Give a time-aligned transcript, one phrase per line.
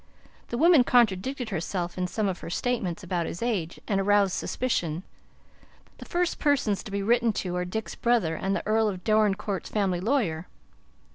[0.47, 5.03] The woman contradicted herself in some of her statements about his age, and aroused suspicion.
[5.99, 9.69] The first persons to be written to are Dick's brother and the Earl of Dorincourt's
[9.69, 10.47] family lawyer."